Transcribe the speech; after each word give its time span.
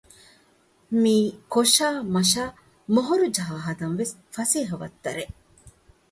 މީ 1.01 1.17
ކޮށައި 1.53 1.99
މަށައި 2.13 2.53
މޮހޮރުޖަހާ 2.93 3.55
ހަދަން 3.65 3.95
ވެސް 3.99 4.13
ފަސޭހަ 4.35 4.75
ވައްތަރެއް 4.81 5.33